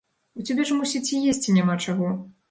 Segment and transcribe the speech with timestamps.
[0.43, 2.09] У цябе ж, мусіць, і есці няма чаго?